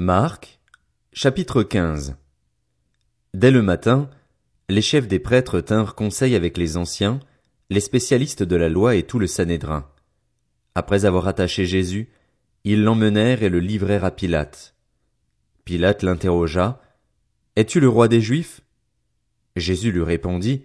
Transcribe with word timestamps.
Marc, 0.00 0.60
chapitre 1.12 1.64
15 1.64 2.14
Dès 3.34 3.50
le 3.50 3.62
matin, 3.62 4.08
les 4.68 4.80
chefs 4.80 5.08
des 5.08 5.18
prêtres 5.18 5.60
tinrent 5.60 5.96
conseil 5.96 6.36
avec 6.36 6.56
les 6.56 6.76
anciens, 6.76 7.18
les 7.68 7.80
spécialistes 7.80 8.44
de 8.44 8.54
la 8.54 8.68
loi 8.68 8.94
et 8.94 9.02
tout 9.02 9.18
le 9.18 9.26
Sanhédrin. 9.26 9.90
Après 10.76 11.04
avoir 11.04 11.26
attaché 11.26 11.66
Jésus, 11.66 12.12
ils 12.62 12.84
l'emmenèrent 12.84 13.42
et 13.42 13.48
le 13.48 13.58
livrèrent 13.58 14.04
à 14.04 14.12
Pilate. 14.12 14.76
Pilate 15.64 16.04
l'interrogea. 16.04 16.80
Es-tu 17.56 17.80
le 17.80 17.88
roi 17.88 18.06
des 18.06 18.20
Juifs? 18.20 18.60
Jésus 19.56 19.90
lui 19.90 20.04
répondit. 20.04 20.62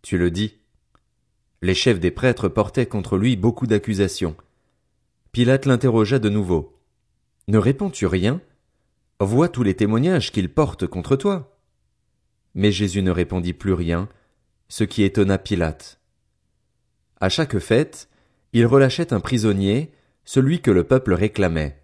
Tu 0.00 0.16
le 0.16 0.30
dis. 0.30 0.60
Les 1.60 1.74
chefs 1.74 1.98
des 1.98 2.12
prêtres 2.12 2.46
portaient 2.46 2.86
contre 2.86 3.16
lui 3.16 3.34
beaucoup 3.34 3.66
d'accusations. 3.66 4.36
Pilate 5.32 5.66
l'interrogea 5.66 6.20
de 6.20 6.28
nouveau. 6.28 6.78
Ne 7.48 7.58
réponds-tu 7.58 8.06
rien? 8.06 8.40
Vois 9.22 9.50
tous 9.50 9.62
les 9.62 9.74
témoignages 9.74 10.32
qu'il 10.32 10.48
porte 10.48 10.86
contre 10.86 11.14
toi. 11.14 11.58
Mais 12.54 12.72
Jésus 12.72 13.02
ne 13.02 13.10
répondit 13.10 13.52
plus 13.52 13.74
rien, 13.74 14.08
ce 14.68 14.82
qui 14.82 15.02
étonna 15.02 15.36
Pilate. 15.36 16.00
À 17.20 17.28
chaque 17.28 17.58
fête, 17.58 18.08
il 18.54 18.64
relâchait 18.64 19.12
un 19.12 19.20
prisonnier, 19.20 19.92
celui 20.24 20.62
que 20.62 20.70
le 20.70 20.84
peuple 20.84 21.12
réclamait. 21.12 21.82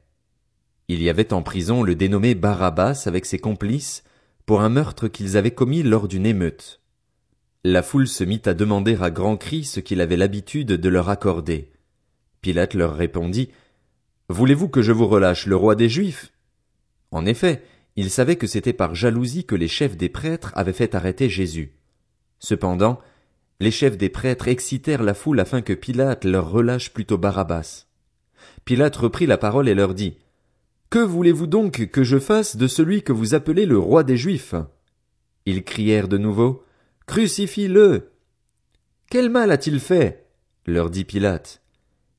Il 0.88 1.02
y 1.02 1.10
avait 1.10 1.34
en 1.34 1.42
prison 1.42 1.82
le 1.82 1.94
dénommé 1.94 2.34
Barabbas 2.34 3.02
avec 3.04 3.26
ses 3.26 3.38
complices 3.38 4.02
pour 4.46 4.62
un 4.62 4.70
meurtre 4.70 5.06
qu'ils 5.06 5.36
avaient 5.36 5.50
commis 5.50 5.82
lors 5.82 6.08
d'une 6.08 6.24
émeute. 6.24 6.80
La 7.64 7.82
foule 7.82 8.08
se 8.08 8.24
mit 8.24 8.40
à 8.46 8.54
demander 8.54 8.96
à 9.02 9.10
grands 9.10 9.36
cris 9.36 9.64
ce 9.64 9.80
qu'il 9.80 10.00
avait 10.00 10.16
l'habitude 10.16 10.68
de 10.68 10.88
leur 10.88 11.10
accorder. 11.10 11.70
Pilate 12.40 12.72
leur 12.72 12.94
répondit, 12.94 13.50
Voulez-vous 14.30 14.68
que 14.68 14.80
je 14.80 14.92
vous 14.92 15.06
relâche 15.06 15.46
le 15.46 15.56
roi 15.56 15.74
des 15.74 15.90
Juifs? 15.90 16.32
En 17.16 17.24
effet, 17.24 17.62
il 17.96 18.10
savait 18.10 18.36
que 18.36 18.46
c'était 18.46 18.74
par 18.74 18.94
jalousie 18.94 19.46
que 19.46 19.54
les 19.54 19.68
chefs 19.68 19.96
des 19.96 20.10
prêtres 20.10 20.52
avaient 20.54 20.74
fait 20.74 20.94
arrêter 20.94 21.30
Jésus. 21.30 21.72
Cependant, 22.40 23.00
les 23.58 23.70
chefs 23.70 23.96
des 23.96 24.10
prêtres 24.10 24.48
excitèrent 24.48 25.02
la 25.02 25.14
foule 25.14 25.40
afin 25.40 25.62
que 25.62 25.72
Pilate 25.72 26.26
leur 26.26 26.50
relâche 26.50 26.92
plutôt 26.92 27.16
Barabbas. 27.16 27.86
Pilate 28.66 28.96
reprit 28.96 29.24
la 29.24 29.38
parole 29.38 29.66
et 29.66 29.74
leur 29.74 29.94
dit, 29.94 30.18
Que 30.90 30.98
voulez-vous 30.98 31.46
donc 31.46 31.86
que 31.86 32.04
je 32.04 32.18
fasse 32.18 32.56
de 32.58 32.66
celui 32.66 33.02
que 33.02 33.14
vous 33.14 33.32
appelez 33.32 33.64
le 33.64 33.78
roi 33.78 34.04
des 34.04 34.18
Juifs? 34.18 34.54
Ils 35.46 35.64
crièrent 35.64 36.08
de 36.08 36.18
nouveau, 36.18 36.64
Crucifie-le! 37.06 38.12
Quel 39.08 39.30
mal 39.30 39.50
a-t-il 39.52 39.80
fait? 39.80 40.26
leur 40.66 40.90
dit 40.90 41.04
Pilate. 41.04 41.62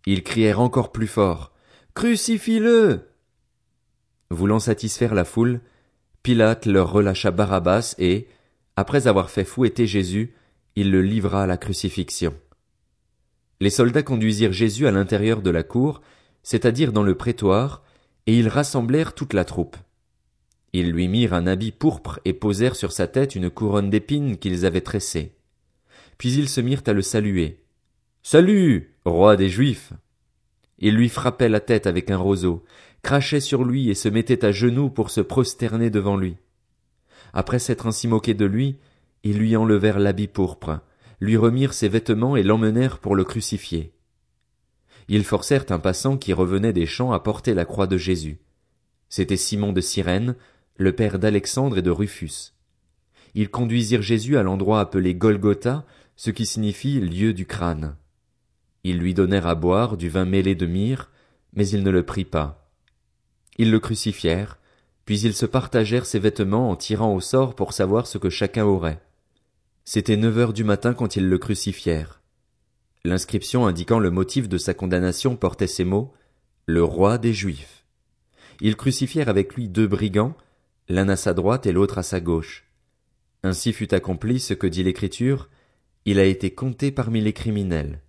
Ils 0.08 0.23
crièrent 0.23 0.59
encore 0.59 0.92
plus 0.92 1.06
fort, 1.06 1.54
Crucifie-le! 1.94 3.06
Voulant 4.30 4.59
satisfaire 4.59 5.14
la 5.14 5.25
foule, 5.25 5.61
Pilate 6.23 6.66
leur 6.66 6.92
relâcha 6.92 7.31
Barabbas 7.31 7.95
et, 7.97 8.28
après 8.75 9.08
avoir 9.08 9.30
fait 9.30 9.45
fouetter 9.45 9.88
Jésus, 9.88 10.33
il 10.75 10.92
le 10.92 11.02
livra 11.02 11.44
à 11.44 11.47
la 11.47 11.58
crucifixion. 11.58 12.36
Les 13.59 13.70
soldats 13.70 14.03
conduisirent 14.03 14.53
Jésus 14.53 14.88
à 14.88 14.92
l'intérieur 14.92 15.42
de 15.42 15.50
la 15.50 15.64
cour, 15.64 16.02
c'est-à-dire 16.44 16.92
dans 16.92 17.03
le 17.03 17.16
prétoire, 17.16 17.83
et 18.28 18.38
ils 18.38 18.50
rassemblèrent 18.50 19.16
toute 19.16 19.33
la 19.33 19.45
troupe. 19.45 19.78
Ils 20.73 20.92
lui 20.92 21.08
mirent 21.08 21.33
un 21.33 21.48
habit 21.48 21.72
pourpre 21.72 22.20
et 22.25 22.33
posèrent 22.33 22.75
sur 22.75 22.92
sa 22.92 23.08
tête 23.08 23.36
une 23.36 23.50
couronne 23.50 23.89
d'épines 23.89 24.38
qu'ils 24.38 24.66
avaient 24.66 24.81
tressée. 24.81 25.33
Puis 26.17 26.33
ils 26.33 26.50
se 26.50 26.61
mirent 26.61 26.83
à 26.86 26.94
le 26.94 27.02
saluer. 27.02 27.64
Salut, 28.22 28.95
roi 29.05 29.38
des 29.38 29.50
Juifs! 29.50 29.94
Ils 30.80 30.95
lui 30.95 31.09
frappaient 31.09 31.50
la 31.50 31.59
tête 31.59 31.88
avec 31.88 32.11
un 32.11 32.17
roseau, 32.17 32.64
crachaient 33.08 33.39
sur 33.39 33.63
lui 33.63 33.89
et 33.89 33.94
se 33.94 34.09
mettaient 34.09 34.44
à 34.44 34.52
genoux 34.52 34.89
pour 34.89 35.11
se 35.11 35.22
prosterner 35.22 35.89
devant 35.89 36.17
lui. 36.17 36.36
Après 37.31 37.58
s'être 37.58 37.88
ainsi 37.88 38.05
moqués 38.05 38.33
de 38.33 38.44
lui, 38.44 38.80
ils 39.23 39.38
lui 39.38 39.55
enlevèrent 39.55 39.97
l'habit 39.97 40.27
pourpre, 40.27 40.81
lui 41.22 41.38
remirent 41.38 41.73
ses 41.73 41.87
vêtements 41.87 42.36
et 42.36 42.43
l'emmenèrent 42.43 42.99
pour 42.99 43.15
le 43.15 43.23
crucifier. 43.23 43.93
Ils 45.08 45.23
forcèrent 45.23 45.64
un 45.70 45.80
passant 45.80 46.17
qui 46.17 46.33
revenait 46.33 46.73
des 46.73 46.86
champs 46.86 47.14
à 47.14 47.21
porter 47.21 47.54
la 47.54 47.64
croix 47.64 47.87
de 47.87 47.95
Jésus. 47.98 48.39
C'était 49.08 49.37
Simon 49.37 49.71
de 49.71 49.80
Cyrène, 49.80 50.36
le 50.76 50.92
père 50.92 51.17
d'Alexandre 51.17 51.77
et 51.77 51.82
de 51.82 51.92
Rufus. 51.92 52.52
Ils 53.36 53.49
conduisirent 53.49 54.02
Jésus 54.02 54.36
à 54.36 54.43
l'endroit 54.43 54.82
appelé 54.82 55.15
Golgotha, 55.15 55.86
ce 56.17 56.30
qui 56.30 56.45
signifie 56.45 56.99
lieu 56.99 57.32
du 57.32 57.45
crâne. 57.45 57.95
Ils 58.83 58.98
lui 58.98 59.14
donnèrent 59.14 59.48
à 59.48 59.55
boire 59.55 59.95
du 59.95 60.09
vin 60.09 60.26
mêlé 60.26 60.55
de 60.55 60.65
myrrhe, 60.65 61.09
mais 61.53 61.70
il 61.70 61.83
ne 61.83 61.89
le 61.89 62.03
prit 62.03 62.26
pas. 62.26 62.67
Ils 63.58 63.72
le 63.72 63.80
crucifièrent, 63.80 64.60
puis 65.06 65.20
ils 65.22 65.34
se 65.34 65.45
partagèrent 65.45 66.06
ses 66.06 66.20
vêtements 66.20 66.70
en 66.70 66.76
tirant 66.76 67.14
au 67.16 67.22
sort 67.22 67.56
pour 67.56 67.73
savoir 67.73 68.08
ce 68.08 68.18
que 68.18 68.30
chacun 68.30 68.66
aurait. 68.66 69.02
C'était 69.86 70.18
neuf 70.18 70.38
heures 70.38 70.54
du 70.54 70.64
matin 70.64 70.94
quand 70.94 71.16
ils 71.16 71.28
le 71.28 71.38
crucifièrent. 71.38 72.22
L'inscription 73.06 73.66
indiquant 73.66 74.00
le 74.00 74.12
motif 74.12 74.50
de 74.50 74.58
sa 74.58 74.73
condamnation 74.73 75.38
portait 75.38 75.68
ces 75.68 75.86
mots 75.86 76.14
Le 76.66 76.84
roi 76.84 77.18
des 77.18 77.34
Juifs. 77.34 77.86
Ils 78.60 78.76
crucifièrent 78.76 79.30
avec 79.30 79.56
lui 79.56 79.70
deux 79.70 79.88
brigands, 79.88 80.36
l'un 80.89 81.08
à 81.08 81.16
sa 81.16 81.34
droite 81.34 81.66
et 81.66 81.72
l'autre 81.72 82.00
à 82.00 82.04
sa 82.04 82.20
gauche. 82.20 82.66
Ainsi 83.44 83.72
fut 83.72 83.94
accompli 83.94 84.42
ce 84.42 84.54
que 84.54 84.68
dit 84.68 84.84
l'Écriture, 84.84 85.50
il 86.06 86.20
a 86.20 86.26
été 86.26 86.52
compté 86.52 86.92
parmi 86.92 87.22
les 87.22 87.34
criminels. 87.34 88.02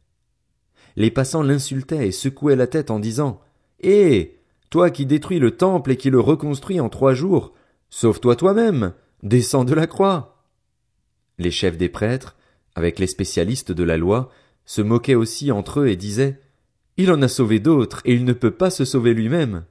Les 0.96 1.12
passants 1.12 1.42
l'insultaient 1.42 2.08
et 2.08 2.12
secouaient 2.12 2.56
la 2.56 2.66
tête 2.66 2.90
en 2.90 2.98
disant 2.98 3.40
Eh 3.80 4.37
toi 4.70 4.90
qui 4.90 5.06
détruis 5.06 5.38
le 5.38 5.56
temple 5.56 5.92
et 5.92 5.96
qui 5.96 6.10
le 6.10 6.20
reconstruis 6.20 6.80
en 6.80 6.88
trois 6.88 7.14
jours, 7.14 7.54
sauve-toi 7.90 8.36
toi-même, 8.36 8.92
descends 9.22 9.64
de 9.64 9.74
la 9.74 9.86
croix. 9.86 10.44
Les 11.38 11.50
chefs 11.50 11.78
des 11.78 11.88
prêtres, 11.88 12.36
avec 12.74 12.98
les 12.98 13.06
spécialistes 13.06 13.72
de 13.72 13.84
la 13.84 13.96
loi, 13.96 14.30
se 14.64 14.82
moquaient 14.82 15.14
aussi 15.14 15.50
entre 15.50 15.80
eux 15.80 15.88
et 15.88 15.96
disaient 15.96 16.40
Il 16.96 17.10
en 17.10 17.22
a 17.22 17.28
sauvé 17.28 17.60
d'autres 17.60 18.02
et 18.04 18.14
il 18.14 18.24
ne 18.24 18.32
peut 18.32 18.50
pas 18.50 18.70
se 18.70 18.84
sauver 18.84 19.14
lui-même. 19.14 19.64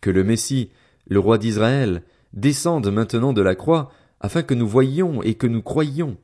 Que 0.00 0.10
le 0.10 0.22
Messie, 0.22 0.70
le 1.08 1.18
roi 1.18 1.38
d'Israël, 1.38 2.02
descende 2.32 2.90
maintenant 2.92 3.32
de 3.32 3.42
la 3.42 3.54
croix, 3.54 3.90
afin 4.20 4.42
que 4.42 4.54
nous 4.54 4.68
voyions 4.68 5.22
et 5.22 5.34
que 5.34 5.46
nous 5.46 5.62
croyions. 5.62 6.16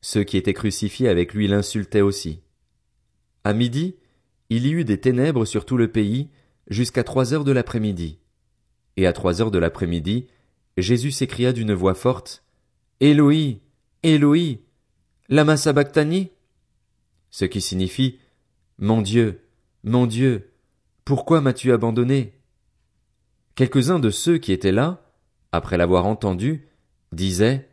Ceux 0.00 0.24
qui 0.24 0.36
étaient 0.36 0.52
crucifiés 0.52 1.08
avec 1.08 1.32
lui 1.32 1.48
l'insultaient 1.48 2.00
aussi. 2.00 2.42
À 3.44 3.54
midi, 3.54 3.96
il 4.50 4.66
y 4.66 4.72
eut 4.72 4.84
des 4.84 5.00
ténèbres 5.00 5.44
sur 5.44 5.64
tout 5.64 5.76
le 5.76 5.88
pays, 5.88 6.28
jusqu'à 6.68 7.04
trois 7.04 7.34
heures 7.34 7.44
de 7.44 7.52
l'après-midi. 7.52 8.18
Et 8.96 9.06
à 9.06 9.12
trois 9.12 9.40
heures 9.40 9.50
de 9.50 9.58
l'après-midi, 9.58 10.26
Jésus 10.76 11.10
s'écria 11.10 11.52
d'une 11.52 11.74
voix 11.74 11.94
forte, 11.94 12.44
Éloi, 13.00 13.60
Éloi, 14.02 14.58
lama 15.28 15.56
sabachthani? 15.56 16.30
Ce 17.30 17.44
qui 17.44 17.60
signifie, 17.60 18.18
Mon 18.78 19.02
Dieu, 19.02 19.40
mon 19.84 20.06
Dieu, 20.06 20.52
pourquoi 21.04 21.40
m'as-tu 21.40 21.72
abandonné? 21.72 22.34
Quelques-uns 23.54 23.98
de 23.98 24.10
ceux 24.10 24.38
qui 24.38 24.52
étaient 24.52 24.72
là, 24.72 25.02
après 25.50 25.76
l'avoir 25.76 26.06
entendu, 26.06 26.68
disaient, 27.12 27.68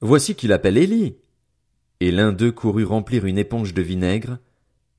Voici 0.00 0.34
qu'il 0.34 0.52
appelle 0.52 0.76
Élie. 0.76 1.16
Et 2.00 2.12
l'un 2.12 2.32
d'eux 2.32 2.52
courut 2.52 2.84
remplir 2.84 3.24
une 3.24 3.38
éponge 3.38 3.74
de 3.74 3.82
vinaigre, 3.82 4.38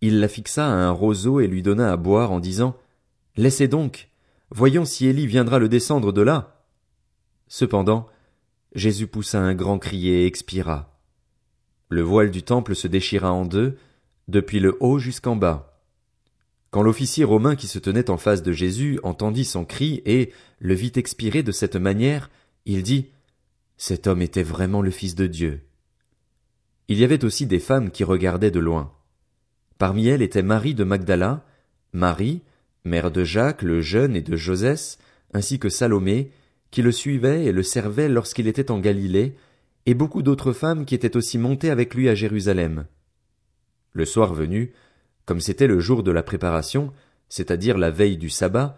il 0.01 0.19
la 0.19 0.27
fixa 0.27 0.65
à 0.65 0.71
un 0.71 0.91
roseau 0.91 1.39
et 1.39 1.47
lui 1.47 1.61
donna 1.61 1.91
à 1.91 1.97
boire 1.97 2.31
en 2.31 2.39
disant, 2.39 2.75
Laissez 3.39 3.69
donc, 3.69 4.09
voyons 4.49 4.83
si 4.83 5.07
Élie 5.07 5.25
viendra 5.25 5.59
le 5.59 5.69
descendre 5.69 6.11
de 6.11 6.21
là. 6.21 6.65
Cependant, 7.47 8.05
Jésus 8.75 9.07
poussa 9.07 9.39
un 9.39 9.55
grand 9.55 9.79
cri 9.79 10.09
et 10.09 10.25
expira. 10.25 10.99
Le 11.87 12.01
voile 12.01 12.31
du 12.31 12.43
temple 12.43 12.75
se 12.75 12.89
déchira 12.89 13.31
en 13.31 13.45
deux, 13.45 13.77
depuis 14.27 14.59
le 14.59 14.75
haut 14.81 14.99
jusqu'en 14.99 15.37
bas. 15.37 15.81
Quand 16.69 16.83
l'officier 16.83 17.23
romain 17.23 17.55
qui 17.55 17.67
se 17.67 17.79
tenait 17.79 18.09
en 18.09 18.17
face 18.17 18.43
de 18.43 18.51
Jésus 18.51 18.99
entendit 19.03 19.45
son 19.45 19.63
cri 19.63 20.01
et 20.03 20.33
le 20.59 20.73
vit 20.73 20.91
expirer 20.97 21.41
de 21.41 21.53
cette 21.53 21.77
manière, 21.77 22.29
il 22.65 22.83
dit 22.83 23.07
Cet 23.77 24.07
homme 24.07 24.21
était 24.21 24.43
vraiment 24.43 24.81
le 24.81 24.91
Fils 24.91 25.15
de 25.15 25.27
Dieu. 25.27 25.61
Il 26.89 26.99
y 26.99 27.05
avait 27.05 27.23
aussi 27.23 27.45
des 27.45 27.59
femmes 27.59 27.89
qui 27.89 28.03
regardaient 28.03 28.51
de 28.51 28.59
loin. 28.59 28.91
Parmi 29.77 30.09
elles 30.09 30.23
était 30.23 30.43
Marie 30.43 30.75
de 30.75 30.83
Magdala, 30.83 31.45
Marie, 31.93 32.41
mère 32.85 33.11
de 33.11 33.23
Jacques 33.23 33.61
le 33.61 33.81
jeune 33.81 34.15
et 34.15 34.21
de 34.21 34.35
Josès, 34.35 34.97
ainsi 35.33 35.59
que 35.59 35.69
Salomé, 35.69 36.31
qui 36.71 36.81
le 36.81 36.91
suivait 36.91 37.45
et 37.45 37.51
le 37.51 37.63
servait 37.63 38.09
lorsqu'il 38.09 38.47
était 38.47 38.71
en 38.71 38.79
Galilée, 38.79 39.35
et 39.85 39.93
beaucoup 39.93 40.21
d'autres 40.21 40.53
femmes 40.53 40.85
qui 40.85 40.95
étaient 40.95 41.17
aussi 41.17 41.37
montées 41.37 41.69
avec 41.69 41.95
lui 41.95 42.09
à 42.09 42.15
Jérusalem. 42.15 42.85
Le 43.91 44.05
soir 44.05 44.33
venu, 44.33 44.73
comme 45.25 45.39
c'était 45.39 45.67
le 45.67 45.79
jour 45.79 46.03
de 46.03 46.11
la 46.11 46.23
préparation, 46.23 46.93
c'est-à-dire 47.27 47.77
la 47.77 47.91
veille 47.91 48.17
du 48.17 48.29
sabbat, 48.29 48.77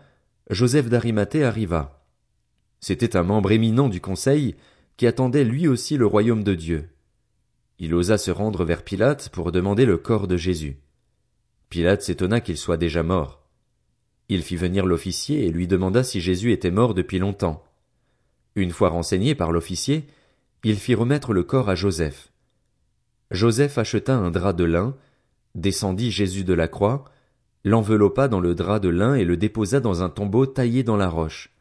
Joseph 0.49 0.89
d'Arimathée 0.89 1.43
arriva. 1.43 2.05
C'était 2.79 3.15
un 3.15 3.23
membre 3.23 3.51
éminent 3.51 3.89
du 3.89 4.01
conseil 4.01 4.55
qui 4.97 5.07
attendait 5.07 5.43
lui 5.43 5.67
aussi 5.67 5.97
le 5.97 6.05
royaume 6.05 6.43
de 6.43 6.55
Dieu. 6.55 6.89
Il 7.79 7.93
osa 7.93 8.17
se 8.17 8.31
rendre 8.31 8.63
vers 8.63 8.83
Pilate 8.83 9.29
pour 9.29 9.51
demander 9.51 9.85
le 9.85 9.97
corps 9.97 10.27
de 10.27 10.37
Jésus. 10.37 10.77
Pilate 11.69 12.01
s'étonna 12.01 12.41
qu'il 12.41 12.57
soit 12.57 12.77
déjà 12.77 13.01
mort. 13.01 13.40
Il 14.31 14.43
fit 14.43 14.55
venir 14.55 14.85
l'officier 14.85 15.45
et 15.45 15.51
lui 15.51 15.67
demanda 15.67 16.05
si 16.05 16.21
Jésus 16.21 16.53
était 16.53 16.71
mort 16.71 16.93
depuis 16.93 17.19
longtemps. 17.19 17.65
Une 18.55 18.71
fois 18.71 18.87
renseigné 18.87 19.35
par 19.35 19.51
l'officier, 19.51 20.07
il 20.63 20.77
fit 20.77 20.95
remettre 20.95 21.33
le 21.33 21.43
corps 21.43 21.69
à 21.69 21.75
Joseph. 21.75 22.31
Joseph 23.31 23.77
acheta 23.77 24.15
un 24.15 24.31
drap 24.31 24.53
de 24.53 24.63
lin, 24.63 24.95
descendit 25.53 26.11
Jésus 26.11 26.45
de 26.45 26.53
la 26.53 26.69
croix, 26.69 27.03
l'enveloppa 27.65 28.29
dans 28.29 28.39
le 28.39 28.55
drap 28.55 28.79
de 28.79 28.87
lin 28.87 29.15
et 29.15 29.25
le 29.25 29.35
déposa 29.35 29.81
dans 29.81 30.01
un 30.01 30.07
tombeau 30.07 30.45
taillé 30.45 30.83
dans 30.83 30.95
la 30.95 31.09
roche. 31.09 31.51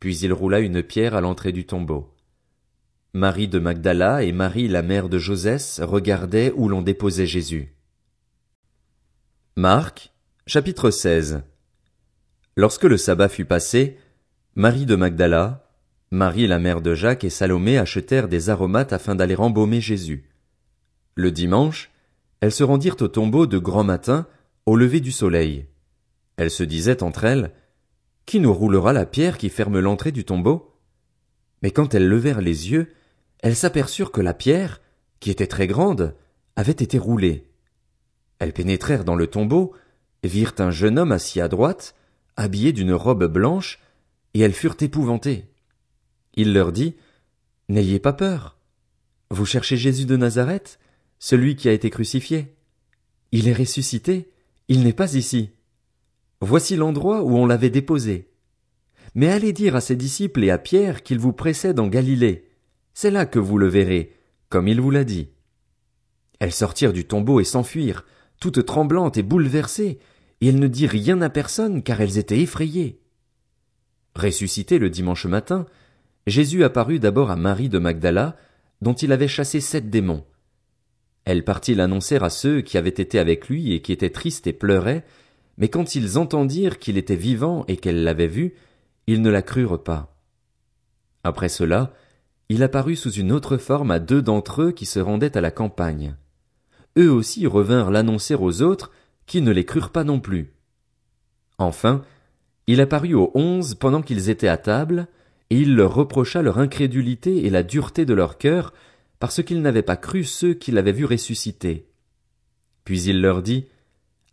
Puis 0.00 0.18
il 0.18 0.32
roula 0.32 0.58
une 0.58 0.82
pierre 0.82 1.14
à 1.14 1.20
l'entrée 1.20 1.52
du 1.52 1.66
tombeau. 1.66 2.12
Marie 3.12 3.46
de 3.46 3.60
Magdala 3.60 4.24
et 4.24 4.32
Marie 4.32 4.66
la 4.66 4.82
mère 4.82 5.08
de 5.08 5.18
Joseph 5.18 5.78
regardaient 5.80 6.52
où 6.56 6.68
l'on 6.68 6.82
déposait 6.82 7.28
Jésus. 7.28 7.76
Marc, 9.54 10.12
chapitre 10.48 10.90
16 10.90 11.44
Lorsque 12.56 12.84
le 12.84 12.98
sabbat 12.98 13.30
fut 13.30 13.46
passé, 13.46 13.96
Marie 14.54 14.84
de 14.84 14.94
Magdala, 14.94 15.70
Marie 16.10 16.46
la 16.46 16.58
mère 16.58 16.82
de 16.82 16.94
Jacques 16.94 17.24
et 17.24 17.30
Salomé 17.30 17.78
achetèrent 17.78 18.28
des 18.28 18.50
aromates 18.50 18.92
afin 18.92 19.14
d'aller 19.14 19.36
embaumer 19.36 19.80
Jésus. 19.80 20.28
Le 21.14 21.30
dimanche, 21.30 21.90
elles 22.40 22.52
se 22.52 22.62
rendirent 22.62 23.00
au 23.00 23.08
tombeau 23.08 23.46
de 23.46 23.56
grand 23.56 23.84
matin, 23.84 24.26
au 24.66 24.76
lever 24.76 25.00
du 25.00 25.12
soleil. 25.12 25.66
Elles 26.36 26.50
se 26.50 26.62
disaient 26.62 27.02
entre 27.02 27.24
elles, 27.24 27.52
Qui 28.26 28.38
nous 28.38 28.52
roulera 28.52 28.92
la 28.92 29.06
pierre 29.06 29.38
qui 29.38 29.48
ferme 29.48 29.80
l'entrée 29.80 30.12
du 30.12 30.26
tombeau? 30.26 30.76
Mais 31.62 31.70
quand 31.70 31.94
elles 31.94 32.08
levèrent 32.08 32.42
les 32.42 32.70
yeux, 32.70 32.92
elles 33.38 33.56
s'aperçurent 33.56 34.12
que 34.12 34.20
la 34.20 34.34
pierre, 34.34 34.82
qui 35.20 35.30
était 35.30 35.46
très 35.46 35.66
grande, 35.66 36.14
avait 36.56 36.72
été 36.72 36.98
roulée. 36.98 37.48
Elles 38.38 38.52
pénétrèrent 38.52 39.04
dans 39.04 39.16
le 39.16 39.26
tombeau, 39.26 39.72
virent 40.22 40.54
un 40.58 40.70
jeune 40.70 40.98
homme 40.98 41.12
assis 41.12 41.40
à 41.40 41.48
droite, 41.48 41.94
habillé 42.42 42.72
d'une 42.72 42.92
robe 42.92 43.24
blanche, 43.24 43.78
et 44.34 44.40
elles 44.40 44.52
furent 44.52 44.76
épouvantées. 44.80 45.46
Il 46.34 46.52
leur 46.52 46.72
dit, 46.72 46.96
N'ayez 47.68 47.98
pas 47.98 48.12
peur. 48.12 48.58
Vous 49.30 49.46
cherchez 49.46 49.76
Jésus 49.76 50.04
de 50.04 50.16
Nazareth, 50.16 50.78
celui 51.18 51.56
qui 51.56 51.68
a 51.68 51.72
été 51.72 51.88
crucifié. 51.88 52.54
Il 53.30 53.48
est 53.48 53.54
ressuscité, 53.54 54.30
il 54.68 54.82
n'est 54.82 54.92
pas 54.92 55.14
ici. 55.14 55.50
Voici 56.40 56.76
l'endroit 56.76 57.22
où 57.22 57.36
on 57.36 57.46
l'avait 57.46 57.70
déposé. 57.70 58.28
Mais 59.14 59.28
allez 59.28 59.52
dire 59.52 59.76
à 59.76 59.80
ses 59.80 59.96
disciples 59.96 60.44
et 60.44 60.50
à 60.50 60.58
Pierre 60.58 61.02
qu'il 61.02 61.18
vous 61.18 61.32
précède 61.32 61.78
en 61.78 61.86
Galilée. 61.86 62.48
C'est 62.94 63.10
là 63.10 63.26
que 63.26 63.38
vous 63.38 63.58
le 63.58 63.68
verrez, 63.68 64.16
comme 64.48 64.68
il 64.68 64.80
vous 64.80 64.90
l'a 64.90 65.04
dit. 65.04 65.28
Elles 66.40 66.52
sortirent 66.52 66.92
du 66.92 67.04
tombeau 67.04 67.40
et 67.40 67.44
s'enfuirent, 67.44 68.04
toutes 68.40 68.66
tremblantes 68.66 69.16
et 69.16 69.22
bouleversées, 69.22 69.98
et 70.42 70.48
elles 70.48 70.58
ne 70.58 70.66
dirent 70.66 70.90
rien 70.90 71.22
à 71.22 71.30
personne 71.30 71.82
car 71.82 72.00
elles 72.00 72.18
étaient 72.18 72.40
effrayées. 72.40 73.00
Ressuscité 74.16 74.78
le 74.78 74.90
dimanche 74.90 75.24
matin, 75.24 75.66
Jésus 76.26 76.64
apparut 76.64 76.98
d'abord 76.98 77.30
à 77.30 77.36
Marie 77.36 77.68
de 77.68 77.78
Magdala, 77.78 78.36
dont 78.82 78.92
il 78.92 79.12
avait 79.12 79.28
chassé 79.28 79.60
sept 79.60 79.88
démons. 79.88 80.24
Elle 81.24 81.44
partit 81.44 81.76
l'annoncer 81.76 82.16
à 82.16 82.28
ceux 82.28 82.60
qui 82.60 82.76
avaient 82.76 82.90
été 82.90 83.20
avec 83.20 83.48
lui 83.48 83.72
et 83.72 83.80
qui 83.80 83.92
étaient 83.92 84.10
tristes 84.10 84.48
et 84.48 84.52
pleuraient, 84.52 85.04
mais 85.58 85.68
quand 85.68 85.94
ils 85.94 86.18
entendirent 86.18 86.80
qu'il 86.80 86.98
était 86.98 87.14
vivant 87.14 87.64
et 87.68 87.76
qu'elle 87.76 88.02
l'avait 88.02 88.26
vu, 88.26 88.54
ils 89.06 89.22
ne 89.22 89.30
la 89.30 89.42
crurent 89.42 89.82
pas. 89.82 90.16
Après 91.22 91.48
cela, 91.48 91.92
il 92.48 92.64
apparut 92.64 92.96
sous 92.96 93.12
une 93.12 93.30
autre 93.30 93.58
forme 93.58 93.92
à 93.92 94.00
deux 94.00 94.22
d'entre 94.22 94.62
eux 94.62 94.72
qui 94.72 94.86
se 94.86 94.98
rendaient 94.98 95.36
à 95.36 95.40
la 95.40 95.52
campagne. 95.52 96.16
Eux 96.98 97.10
aussi 97.10 97.46
revinrent 97.46 97.92
l'annoncer 97.92 98.34
aux 98.34 98.60
autres, 98.62 98.90
qui 99.26 99.40
ne 99.40 99.50
les 99.50 99.64
crurent 99.64 99.90
pas 99.90 100.04
non 100.04 100.20
plus. 100.20 100.52
Enfin, 101.58 102.02
il 102.66 102.80
apparut 102.80 103.14
aux 103.14 103.30
onze 103.34 103.74
pendant 103.74 104.02
qu'ils 104.02 104.30
étaient 104.30 104.48
à 104.48 104.56
table, 104.56 105.08
et 105.50 105.58
il 105.58 105.74
leur 105.74 105.94
reprocha 105.94 106.42
leur 106.42 106.58
incrédulité 106.58 107.44
et 107.44 107.50
la 107.50 107.62
dureté 107.62 108.04
de 108.04 108.14
leur 108.14 108.38
cœur, 108.38 108.72
parce 109.18 109.42
qu'ils 109.42 109.62
n'avaient 109.62 109.82
pas 109.82 109.96
cru 109.96 110.24
ceux 110.24 110.54
qui 110.54 110.72
l'avaient 110.72 110.92
vu 110.92 111.04
ressusciter. 111.04 111.86
Puis 112.84 113.02
il 113.02 113.20
leur 113.20 113.42
dit, 113.42 113.66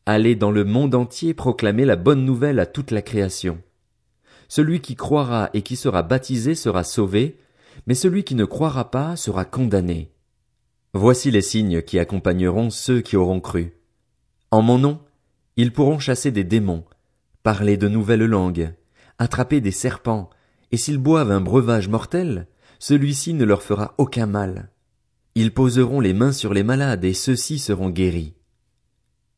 Allez 0.06 0.36
dans 0.36 0.50
le 0.50 0.64
monde 0.64 0.96
entier 0.96 1.34
proclamer 1.34 1.86
la 1.86 1.96
bonne 1.96 2.26
nouvelle 2.26 2.60
à 2.60 2.66
toute 2.66 2.90
la 2.92 3.02
création. 3.02 3.62
Celui 4.48 4.82
qui 4.82 4.96
croira 4.96 5.52
et 5.54 5.62
qui 5.62 5.76
sera 5.76 6.02
baptisé 6.02 6.56
sera 6.56 6.84
sauvé, 6.84 7.38
mais 7.86 7.94
celui 7.94 8.24
qui 8.24 8.34
ne 8.34 8.46
croira 8.46 8.90
pas 8.90 9.16
sera 9.16 9.46
condamné. 9.46 10.12
Voici 10.94 11.30
les 11.30 11.42
signes 11.44 11.84
qui 11.84 12.00
accompagneront 12.00 12.72
ceux 12.72 13.02
qui 13.02 13.16
auront 13.16 13.40
cru. 13.40 13.79
En 14.52 14.62
mon 14.62 14.80
nom, 14.80 15.00
ils 15.58 15.72
pourront 15.72 16.00
chasser 16.00 16.32
des 16.32 16.44
démons, 16.44 16.86
parler 17.44 17.78
de 17.78 17.88
nouvelles 17.88 18.26
langues, 18.26 18.74
attraper 19.20 19.62
des 19.62 19.72
serpents, 19.72 20.30
et 20.72 20.78
s'ils 20.78 20.98
boivent 20.98 21.32
un 21.32 21.42
breuvage 21.42 21.88
mortel, 21.88 22.48
celui-ci 22.80 23.34
ne 23.34 23.46
leur 23.46 23.62
fera 23.62 23.94
aucun 23.98 24.26
mal. 24.26 24.70
Ils 25.36 25.54
poseront 25.54 26.00
les 26.00 26.14
mains 26.14 26.32
sur 26.32 26.54
les 26.54 26.64
malades 26.64 27.06
et 27.06 27.14
ceux-ci 27.14 27.60
seront 27.60 27.90
guéris. 27.90 28.34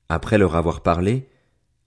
Après 0.10 0.38
leur 0.38 0.56
avoir 0.56 0.82
parlé, 0.82 1.30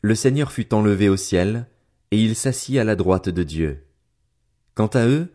le 0.03 0.15
Seigneur 0.15 0.53
fut 0.53 0.75
enlevé 0.75 1.09
au 1.09 1.17
ciel, 1.17 1.67
et 2.11 2.23
il 2.23 2.37
s'assit 2.37 2.79
à 2.79 2.85
la 2.85 2.97
droite 2.97 3.29
de 3.29 3.43
Dieu. 3.43 3.87
Quant 4.75 4.89
à 4.89 5.07
eux, 5.07 5.33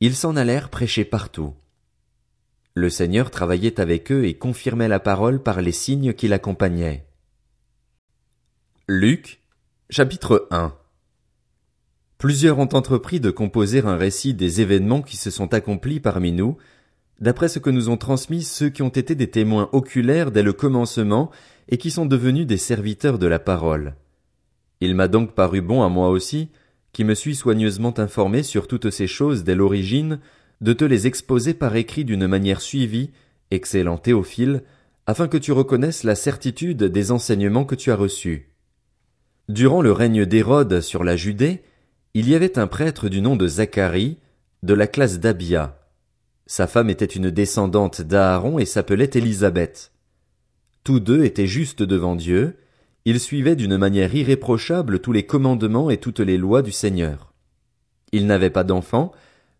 ils 0.00 0.14
s'en 0.14 0.36
allèrent 0.36 0.70
prêcher 0.70 1.04
partout. 1.04 1.54
Le 2.74 2.88
Seigneur 2.88 3.30
travaillait 3.30 3.80
avec 3.80 4.12
eux 4.12 4.24
et 4.24 4.34
confirmait 4.34 4.88
la 4.88 5.00
parole 5.00 5.42
par 5.42 5.60
les 5.60 5.72
signes 5.72 6.14
qui 6.14 6.28
l'accompagnaient. 6.28 7.06
Luc, 8.88 9.40
chapitre 9.90 10.48
1 10.50 10.74
Plusieurs 12.18 12.58
ont 12.58 12.68
entrepris 12.74 13.20
de 13.20 13.30
composer 13.30 13.78
un 13.78 13.94
récit 13.94 14.34
des 14.34 14.60
événements 14.60 15.02
qui 15.02 15.16
se 15.16 15.30
sont 15.30 15.54
accomplis 15.54 16.00
parmi 16.00 16.32
nous, 16.32 16.56
d'après 17.20 17.46
ce 17.46 17.60
que 17.60 17.70
nous 17.70 17.90
ont 17.90 17.96
transmis 17.96 18.42
ceux 18.42 18.70
qui 18.70 18.82
ont 18.82 18.88
été 18.88 19.14
des 19.14 19.30
témoins 19.30 19.68
oculaires 19.70 20.32
dès 20.32 20.42
le 20.42 20.52
commencement 20.52 21.30
et 21.68 21.78
qui 21.78 21.92
sont 21.92 22.06
devenus 22.06 22.44
des 22.44 22.56
serviteurs 22.56 23.20
de 23.20 23.28
la 23.28 23.38
parole. 23.38 23.94
Il 24.80 24.96
m'a 24.96 25.06
donc 25.06 25.36
paru 25.36 25.60
bon 25.60 25.84
à 25.84 25.88
moi 25.88 26.08
aussi, 26.08 26.48
qui 26.92 27.04
me 27.04 27.14
suis 27.14 27.36
soigneusement 27.36 27.96
informé 28.00 28.42
sur 28.42 28.66
toutes 28.66 28.90
ces 28.90 29.06
choses 29.06 29.44
dès 29.44 29.54
l'origine, 29.54 30.18
de 30.60 30.72
te 30.72 30.84
les 30.84 31.06
exposer 31.06 31.54
par 31.54 31.76
écrit 31.76 32.04
d'une 32.04 32.26
manière 32.26 32.60
suivie, 32.60 33.12
excellent 33.52 33.96
Théophile, 33.96 34.64
afin 35.06 35.28
que 35.28 35.38
tu 35.38 35.52
reconnaisses 35.52 36.02
la 36.02 36.16
certitude 36.16 36.82
des 36.82 37.12
enseignements 37.12 37.64
que 37.64 37.76
tu 37.76 37.92
as 37.92 37.96
reçus. 37.96 38.48
Durant 39.52 39.82
le 39.82 39.92
règne 39.92 40.24
d'Hérode 40.24 40.80
sur 40.80 41.04
la 41.04 41.14
Judée, 41.14 41.62
il 42.14 42.26
y 42.26 42.34
avait 42.34 42.58
un 42.58 42.66
prêtre 42.66 43.10
du 43.10 43.20
nom 43.20 43.36
de 43.36 43.46
Zacharie, 43.46 44.16
de 44.62 44.72
la 44.72 44.86
classe 44.86 45.20
d'Abia. 45.20 45.78
Sa 46.46 46.66
femme 46.66 46.88
était 46.88 47.04
une 47.04 47.28
descendante 47.28 48.00
d'Aaron 48.00 48.58
et 48.58 48.64
s'appelait 48.64 49.10
Élisabeth. 49.12 49.92
Tous 50.84 51.00
deux 51.00 51.24
étaient 51.24 51.46
justes 51.46 51.82
devant 51.82 52.16
Dieu, 52.16 52.56
ils 53.04 53.20
suivaient 53.20 53.54
d'une 53.54 53.76
manière 53.76 54.14
irréprochable 54.14 55.00
tous 55.00 55.12
les 55.12 55.26
commandements 55.26 55.90
et 55.90 55.98
toutes 55.98 56.20
les 56.20 56.38
lois 56.38 56.62
du 56.62 56.72
Seigneur. 56.72 57.34
Ils 58.10 58.26
n'avaient 58.26 58.48
pas 58.48 58.64
d'enfants, 58.64 59.12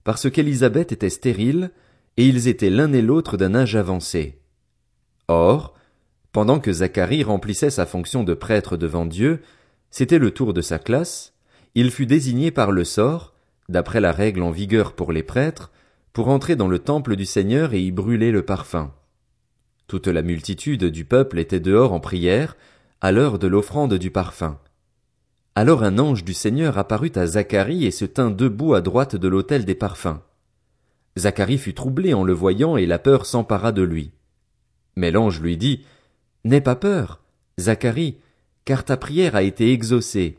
parce 0.05 0.31
qu'Élisabeth 0.31 0.93
était 0.93 1.11
stérile, 1.11 1.71
et 2.17 2.27
ils 2.27 2.49
étaient 2.49 2.71
l'un 2.71 2.95
et 2.95 3.03
l'autre 3.03 3.37
d'un 3.37 3.55
âge 3.55 3.77
avancé. 3.77 4.41
Or, 5.29 5.75
pendant 6.33 6.61
que 6.61 6.73
Zacharie 6.73 7.25
remplissait 7.25 7.69
sa 7.69 7.85
fonction 7.85 8.25
de 8.25 8.33
prêtre 8.33 8.79
devant 8.79 9.05
Dieu, 9.05 9.43
c'était 9.93 10.19
le 10.19 10.31
tour 10.31 10.55
de 10.55 10.63
sa 10.63 10.79
classe, 10.79 11.35
il 11.75 11.91
fut 11.91 12.07
désigné 12.07 12.51
par 12.51 12.73
le 12.73 12.83
sort, 12.83 13.35
d'après 13.69 14.01
la 14.01 14.11
règle 14.11 14.43
en 14.43 14.51
vigueur 14.51 14.95
pour 14.95 15.13
les 15.13 15.23
prêtres, 15.23 15.71
pour 16.15 16.29
entrer 16.29 16.57
dans 16.57 16.67
le 16.67 16.79
temple 16.79 17.15
du 17.15 17.27
Seigneur 17.27 17.75
et 17.75 17.81
y 17.81 17.93
brûler 17.93 18.33
le 18.33 18.43
parfum. 18.43 18.93
Toute 19.87 20.07
la 20.07 20.23
multitude 20.23 20.87
du 20.87 21.05
peuple 21.05 21.39
était 21.39 21.61
dehors 21.61 21.93
en 21.93 22.01
prière, 22.01 22.57
à 23.03 23.13
l'heure 23.13 23.39
de 23.39 23.47
l'offrande 23.47 23.95
du 23.95 24.11
parfum. 24.11 24.59
Alors 25.55 25.83
un 25.83 25.99
ange 25.99 26.25
du 26.25 26.33
Seigneur 26.33 26.79
apparut 26.79 27.13
à 27.17 27.27
Zacharie 27.27 27.85
et 27.85 27.91
se 27.91 28.07
tint 28.07 28.31
debout 28.31 28.73
à 28.73 28.81
droite 28.81 29.17
de 29.17 29.29
l'autel 29.29 29.67
des 29.67 29.75
parfums. 29.75 30.21
Zacharie 31.19 31.59
fut 31.59 31.75
troublé 31.75 32.15
en 32.15 32.25
le 32.25 32.33
voyant 32.33 32.79
et 32.79 32.87
la 32.87 32.99
peur 32.99 33.27
s'empara 33.27 33.73
de 33.73 33.83
lui. 33.83 34.13
Mais 34.97 35.11
l'ange 35.11 35.43
lui 35.43 35.59
dit, 35.59 35.85
N'aie 36.45 36.63
pas 36.63 36.77
peur, 36.77 37.21
Zacharie, 37.61 38.17
car 38.65 38.85
ta 38.85 38.97
prière 38.97 39.37
a 39.37 39.43
été 39.43 39.73
exaucée. 39.73 40.39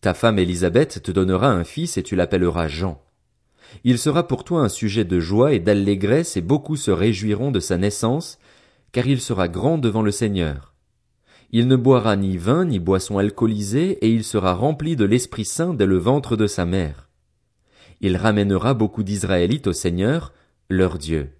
Ta 0.00 0.14
femme 0.14 0.38
Élisabeth 0.38 1.02
te 1.02 1.10
donnera 1.10 1.50
un 1.50 1.64
fils 1.64 1.96
et 1.96 2.02
tu 2.02 2.16
l'appelleras 2.16 2.68
Jean. 2.68 3.02
Il 3.84 3.98
sera 3.98 4.26
pour 4.26 4.44
toi 4.44 4.62
un 4.62 4.68
sujet 4.68 5.04
de 5.04 5.20
joie 5.20 5.52
et 5.52 5.60
d'allégresse 5.60 6.36
et 6.36 6.40
beaucoup 6.40 6.76
se 6.76 6.90
réjouiront 6.90 7.50
de 7.50 7.60
sa 7.60 7.76
naissance, 7.76 8.38
car 8.92 9.06
il 9.06 9.20
sera 9.20 9.48
grand 9.48 9.78
devant 9.78 10.02
le 10.02 10.10
Seigneur. 10.10 10.74
Il 11.52 11.66
ne 11.66 11.76
boira 11.76 12.16
ni 12.16 12.36
vin 12.36 12.64
ni 12.64 12.78
boisson 12.78 13.18
alcoolisée 13.18 13.98
et 14.04 14.10
il 14.10 14.24
sera 14.24 14.54
rempli 14.54 14.96
de 14.96 15.04
l'Esprit 15.04 15.44
Saint 15.44 15.74
dès 15.74 15.86
le 15.86 15.98
ventre 15.98 16.36
de 16.36 16.46
sa 16.46 16.64
mère. 16.64 17.08
Il 18.00 18.16
ramènera 18.16 18.74
beaucoup 18.74 19.02
d'Israélites 19.02 19.66
au 19.66 19.72
Seigneur, 19.72 20.32
leur 20.68 20.96
Dieu. 20.96 21.30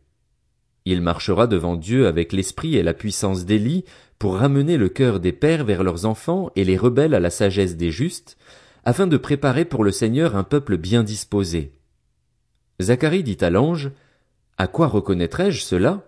Il 0.85 1.03
marchera 1.03 1.47
devant 1.47 1.77
Dieu 1.77 2.07
avec 2.07 2.33
l'esprit 2.33 2.77
et 2.77 2.83
la 2.83 2.95
puissance 2.95 3.45
d'Élie 3.45 3.85
pour 4.19 4.37
ramener 4.37 4.77
le 4.77 4.89
cœur 4.89 5.21
des 5.21 5.33
pères 5.33 5.65
vers 5.65 5.83
leurs 5.83 6.05
enfants 6.05 6.51
et 6.57 6.65
les 6.65 6.77
rebelles 6.77 7.15
à 7.15 7.21
la 7.21 7.31
sagesse 7.31 7.77
des 7.77 7.91
justes, 7.91 8.37
afin 8.85 9.07
de 9.07 9.17
préparer 9.17 9.65
pour 9.65 9.85
le 9.85 9.93
Seigneur 9.93 10.37
un 10.37 10.45
peuple 10.45 10.77
bien 10.77 11.03
disposé. 11.03 11.73
Zacharie 12.81 13.23
dit 13.23 13.39
à 13.41 13.51
l'ange, 13.51 13.91
À 14.57 14.67
quoi 14.67 14.87
reconnaîtrai-je 14.89 15.63
cela? 15.63 16.07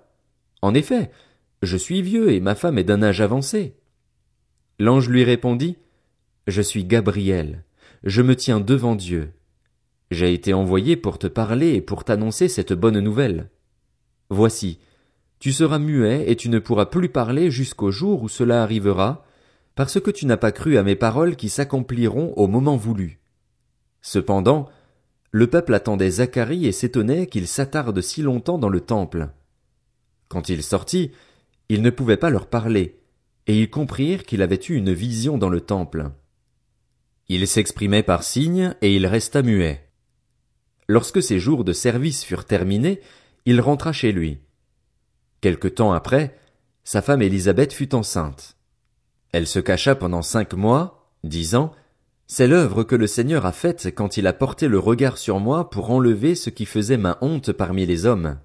En 0.63 0.75
effet, 0.75 1.11
je 1.63 1.77
suis 1.77 2.03
vieux 2.03 2.33
et 2.33 2.41
ma 2.41 2.55
femme 2.55 2.79
est 2.79 2.85
d'un 2.85 3.03
âge 3.03 3.21
avancé. 3.21 3.77
L'ange 4.79 5.09
lui 5.09 5.25
répondit, 5.25 5.77
Je 6.47 6.63
suis 6.63 6.85
Gabriel, 6.85 7.65
je 8.05 8.23
me 8.23 8.35
tiens 8.35 8.61
devant 8.61 8.95
Dieu. 8.95 9.33
J'ai 10.11 10.35
été 10.35 10.53
envoyé 10.53 10.97
pour 10.97 11.19
te 11.19 11.27
parler 11.27 11.75
et 11.75 11.81
pour 11.81 12.05
t'annoncer 12.05 12.49
cette 12.49 12.73
bonne 12.73 13.01
nouvelle. 13.01 13.49
Voici, 14.33 14.79
tu 15.41 15.53
seras 15.53 15.79
muet 15.79 16.25
et 16.27 16.37
tu 16.37 16.49
ne 16.49 16.59
pourras 16.59 16.87
plus 16.87 17.11
parler 17.11 17.51
jusqu'au 17.51 17.91
jour 17.91 18.23
où 18.23 18.31
cela 18.31 18.63
arrivera, 18.63 19.27
parce 19.75 20.01
que 20.01 20.11
tu 20.11 20.25
n'as 20.25 20.39
pas 20.39 20.53
cru 20.53 20.79
à 20.79 20.83
mes 20.83 20.97
paroles 20.97 21.37
qui 21.37 21.51
s'accompliront 21.51 22.33
au 22.37 22.49
moment 22.49 22.79
voulu. 22.79 23.21
Cependant, 24.01 24.71
le 25.33 25.49
peuple 25.49 25.75
attendait 25.75 26.13
Zacharie 26.13 26.65
et 26.65 26.73
s'étonnait 26.73 27.27
qu'il 27.27 27.47
s'attarde 27.47 28.01
si 28.01 28.23
longtemps 28.23 28.57
dans 28.57 28.71
le 28.71 28.81
temple. 28.81 29.29
Quand 30.29 30.49
il 30.49 30.63
sortit, 30.63 31.11
il 31.69 31.83
ne 31.83 31.91
pouvait 31.91 32.17
pas 32.17 32.31
leur 32.31 32.47
parler, 32.47 33.03
et 33.47 33.61
ils 33.61 33.69
comprirent 33.69 34.23
qu'il 34.23 34.41
avait 34.41 34.61
eu 34.67 34.77
une 34.77 34.95
vision 34.95 35.37
dans 35.37 35.51
le 35.51 35.61
temple. 35.61 36.11
Il 37.29 37.47
s'exprimait 37.47 38.03
par 38.03 38.23
signes, 38.23 38.75
et 38.81 38.97
il 38.97 39.07
resta 39.07 39.43
muet. 39.43 39.91
Lorsque 40.89 41.23
ses 41.23 41.39
jours 41.39 41.65
de 41.65 41.75
service 41.75 42.25
furent 42.25 42.47
terminés, 42.47 43.03
il 43.45 43.61
rentra 43.61 43.93
chez 43.93 44.13
lui. 44.13 44.39
Quelque 45.41 45.69
temps 45.69 45.93
après, 45.93 46.39
sa 46.85 47.03
femme 47.03 47.23
Élisabeth 47.23 47.73
fut 47.73 47.95
enceinte. 47.95 48.57
Elle 49.33 49.47
se 49.47 49.59
cacha 49.59 49.95
pendant 49.95 50.23
cinq 50.23 50.55
mois, 50.55 51.11
disant, 51.25 51.73
C'est 52.27 52.47
l'œuvre 52.47 52.85
que 52.85 52.95
le 52.95 53.07
Seigneur 53.07 53.47
a 53.47 53.53
faite 53.53 53.93
quand 53.95 54.17
il 54.17 54.27
a 54.27 54.33
porté 54.33 54.69
le 54.69 54.79
regard 54.79 55.19
sur 55.19 55.41
moi 55.41 55.71
pour 55.71 55.91
enlever 55.91 56.35
ce 56.35 56.51
qui 56.51 56.67
faisait 56.67 56.97
ma 56.97 57.19
honte 57.21 57.53
parmi 57.53 57.87
les 57.87 58.07
hommes. 58.07 58.39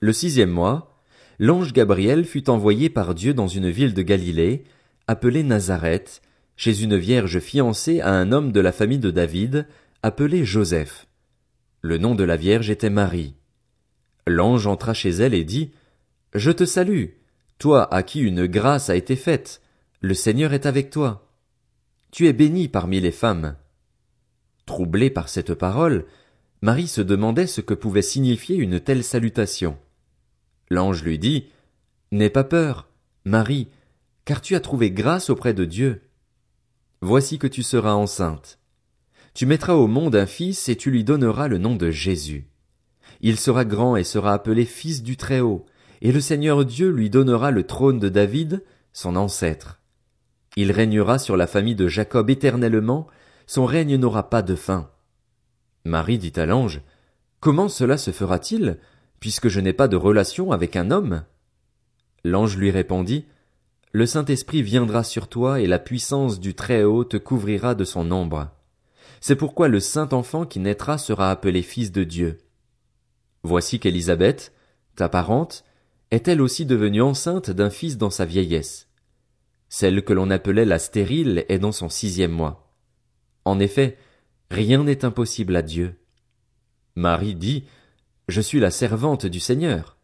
Le 0.00 0.12
sixième 0.12 0.50
mois, 0.50 0.96
l'ange 1.38 1.72
Gabriel 1.72 2.24
fut 2.24 2.50
envoyé 2.50 2.90
par 2.90 3.14
Dieu 3.14 3.34
dans 3.34 3.48
une 3.48 3.70
ville 3.70 3.94
de 3.94 4.02
Galilée, 4.02 4.64
appelée 5.08 5.42
Nazareth, 5.42 6.22
chez 6.56 6.82
une 6.82 6.96
vierge 6.96 7.40
fiancée 7.40 8.00
à 8.00 8.12
un 8.12 8.30
homme 8.30 8.52
de 8.52 8.60
la 8.60 8.72
famille 8.72 8.98
de 8.98 9.10
David, 9.10 9.66
appelé 10.02 10.44
Joseph. 10.44 11.06
Le 11.80 11.98
nom 11.98 12.14
de 12.14 12.24
la 12.24 12.36
vierge 12.36 12.70
était 12.70 12.90
Marie. 12.90 13.34
L'ange 14.26 14.66
entra 14.66 14.94
chez 14.94 15.10
elle 15.10 15.34
et 15.34 15.44
dit, 15.44 15.72
Je 16.34 16.50
te 16.50 16.64
salue, 16.64 17.06
toi 17.58 17.92
à 17.92 18.02
qui 18.02 18.20
une 18.20 18.46
grâce 18.46 18.90
a 18.90 18.96
été 18.96 19.16
faite, 19.16 19.60
le 20.00 20.14
Seigneur 20.14 20.52
est 20.52 20.66
avec 20.66 20.90
toi. 20.90 21.28
Tu 22.10 22.26
es 22.26 22.32
bénie 22.32 22.68
parmi 22.68 23.00
les 23.00 23.12
femmes. 23.12 23.56
Troublée 24.66 25.10
par 25.10 25.28
cette 25.28 25.54
parole, 25.54 26.06
Marie 26.60 26.88
se 26.88 27.00
demandait 27.00 27.46
ce 27.46 27.60
que 27.60 27.74
pouvait 27.74 28.02
signifier 28.02 28.56
une 28.56 28.80
telle 28.80 29.02
salutation. 29.02 29.76
L'ange 30.70 31.02
lui 31.02 31.18
dit, 31.18 31.48
N'aie 32.12 32.30
pas 32.30 32.44
peur, 32.44 32.88
Marie, 33.24 33.68
car 34.24 34.40
tu 34.40 34.54
as 34.54 34.60
trouvé 34.60 34.90
grâce 34.90 35.30
auprès 35.30 35.54
de 35.54 35.64
Dieu. 35.64 36.02
Voici 37.00 37.38
que 37.38 37.46
tu 37.46 37.62
seras 37.62 37.94
enceinte. 37.94 38.58
Tu 39.34 39.46
mettras 39.46 39.74
au 39.74 39.86
monde 39.86 40.14
un 40.14 40.26
fils 40.26 40.68
et 40.68 40.76
tu 40.76 40.90
lui 40.90 41.04
donneras 41.04 41.48
le 41.48 41.58
nom 41.58 41.74
de 41.74 41.90
Jésus. 41.90 42.46
Il 43.22 43.38
sera 43.38 43.64
grand 43.64 43.96
et 43.96 44.04
sera 44.04 44.32
appelé 44.32 44.64
fils 44.64 45.02
du 45.02 45.16
Très-Haut, 45.16 45.64
et 46.00 46.10
le 46.10 46.20
Seigneur 46.20 46.64
Dieu 46.64 46.90
lui 46.90 47.08
donnera 47.08 47.52
le 47.52 47.62
trône 47.62 48.00
de 48.00 48.08
David, 48.08 48.64
son 48.92 49.14
ancêtre. 49.14 49.80
Il 50.56 50.72
régnera 50.72 51.18
sur 51.18 51.36
la 51.36 51.46
famille 51.46 51.76
de 51.76 51.86
Jacob 51.86 52.28
éternellement, 52.28 53.06
son 53.46 53.64
règne 53.64 53.96
n'aura 53.96 54.28
pas 54.28 54.42
de 54.42 54.56
fin. 54.56 54.90
Marie 55.84 56.18
dit 56.18 56.32
à 56.36 56.46
l'ange, 56.46 56.80
Comment 57.40 57.68
cela 57.68 57.96
se 57.96 58.10
fera-t-il, 58.10 58.78
puisque 59.20 59.48
je 59.48 59.60
n'ai 59.60 59.72
pas 59.72 59.88
de 59.88 59.96
relation 59.96 60.52
avec 60.52 60.76
un 60.76 60.90
homme? 60.90 61.22
L'ange 62.24 62.56
lui 62.56 62.70
répondit, 62.70 63.24
Le 63.92 64.06
Saint-Esprit 64.06 64.62
viendra 64.62 65.04
sur 65.04 65.28
toi 65.28 65.60
et 65.60 65.66
la 65.66 65.78
puissance 65.78 66.40
du 66.40 66.54
Très-Haut 66.54 67.04
te 67.04 67.16
couvrira 67.16 67.74
de 67.74 67.84
son 67.84 68.10
ombre. 68.10 68.48
C'est 69.20 69.36
pourquoi 69.36 69.68
le 69.68 69.78
saint 69.78 70.08
enfant 70.10 70.44
qui 70.44 70.58
naîtra 70.58 70.98
sera 70.98 71.30
appelé 71.30 71.62
fils 71.62 71.92
de 71.92 72.02
Dieu. 72.02 72.38
Voici 73.42 73.80
qu'Élisabeth, 73.80 74.52
ta 74.94 75.08
parente, 75.08 75.64
est 76.10 76.28
elle 76.28 76.40
aussi 76.40 76.66
devenue 76.66 77.02
enceinte 77.02 77.50
d'un 77.50 77.70
fils 77.70 77.98
dans 77.98 78.10
sa 78.10 78.24
vieillesse. 78.24 78.88
Celle 79.68 80.04
que 80.04 80.12
l'on 80.12 80.30
appelait 80.30 80.66
la 80.66 80.78
stérile 80.78 81.44
est 81.48 81.58
dans 81.58 81.72
son 81.72 81.88
sixième 81.88 82.30
mois. 82.30 82.70
En 83.44 83.58
effet, 83.58 83.96
rien 84.50 84.84
n'est 84.84 85.04
impossible 85.04 85.56
à 85.56 85.62
Dieu. 85.62 85.98
Marie 86.94 87.34
dit, 87.34 87.64
Je 88.28 88.40
suis 88.40 88.60
la 88.60 88.70
servante 88.70 89.26
du 89.26 89.40
Seigneur. 89.40 89.96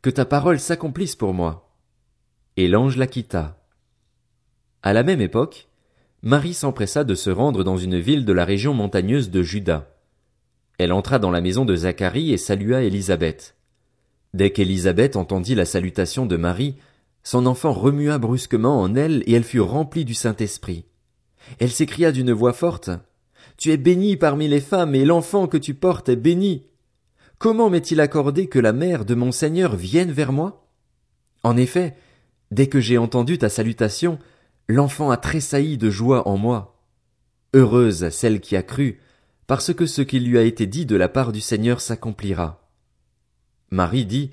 Que 0.00 0.10
ta 0.10 0.24
parole 0.24 0.60
s'accomplisse 0.60 1.16
pour 1.16 1.34
moi. 1.34 1.74
Et 2.56 2.68
l'ange 2.68 2.96
la 2.96 3.08
quitta. 3.08 3.60
À 4.82 4.92
la 4.92 5.02
même 5.02 5.20
époque, 5.20 5.68
Marie 6.22 6.54
s'empressa 6.54 7.02
de 7.02 7.16
se 7.16 7.30
rendre 7.30 7.64
dans 7.64 7.76
une 7.76 7.98
ville 7.98 8.24
de 8.24 8.32
la 8.32 8.44
région 8.44 8.74
montagneuse 8.74 9.30
de 9.30 9.42
Juda. 9.42 9.97
Elle 10.78 10.92
entra 10.92 11.18
dans 11.18 11.32
la 11.32 11.40
maison 11.40 11.64
de 11.64 11.74
Zacharie 11.74 12.32
et 12.32 12.38
salua 12.38 12.82
Élisabeth. 12.82 13.56
Dès 14.32 14.50
qu'Élisabeth 14.50 15.16
entendit 15.16 15.56
la 15.56 15.64
salutation 15.64 16.24
de 16.24 16.36
Marie, 16.36 16.76
son 17.24 17.46
enfant 17.46 17.72
remua 17.72 18.18
brusquement 18.18 18.80
en 18.80 18.94
elle 18.94 19.24
et 19.26 19.32
elle 19.32 19.44
fut 19.44 19.60
remplie 19.60 20.04
du 20.04 20.14
Saint-Esprit. 20.14 20.84
Elle 21.58 21.70
s'écria 21.70 22.12
d'une 22.12 22.32
voix 22.32 22.52
forte. 22.52 22.90
Tu 23.56 23.72
es 23.72 23.76
bénie 23.76 24.16
parmi 24.16 24.46
les 24.46 24.60
femmes 24.60 24.94
et 24.94 25.04
l'enfant 25.04 25.48
que 25.48 25.56
tu 25.56 25.74
portes 25.74 26.08
est 26.08 26.16
béni. 26.16 26.66
Comment 27.38 27.70
m'est-il 27.70 28.00
accordé 28.00 28.46
que 28.46 28.58
la 28.58 28.72
mère 28.72 29.04
de 29.04 29.14
mon 29.14 29.32
Seigneur 29.32 29.74
vienne 29.74 30.12
vers 30.12 30.32
moi? 30.32 30.68
En 31.42 31.56
effet, 31.56 31.96
dès 32.50 32.68
que 32.68 32.80
j'ai 32.80 32.98
entendu 32.98 33.36
ta 33.38 33.48
salutation, 33.48 34.18
l'enfant 34.68 35.10
a 35.10 35.16
tressailli 35.16 35.76
de 35.76 35.90
joie 35.90 36.28
en 36.28 36.36
moi. 36.36 36.80
Heureuse 37.54 38.10
celle 38.10 38.40
qui 38.40 38.56
a 38.56 38.62
cru, 38.62 39.00
parce 39.48 39.72
que 39.72 39.86
ce 39.86 40.02
qui 40.02 40.20
lui 40.20 40.36
a 40.36 40.42
été 40.42 40.66
dit 40.66 40.84
de 40.84 40.94
la 40.94 41.08
part 41.08 41.32
du 41.32 41.40
Seigneur 41.40 41.80
s'accomplira. 41.80 42.70
Marie 43.70 44.04
dit, 44.04 44.30